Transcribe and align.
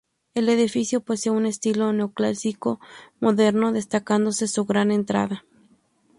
El 0.33 0.49
edificio 0.49 1.01
posee 1.01 1.31
un 1.31 1.45
estilo 1.45 1.93
neoclásico 1.93 2.79
moderno, 3.19 3.71
destacándose 3.71 4.47
su 4.47 4.65
gran 4.65 4.89
entrada. 4.89 5.43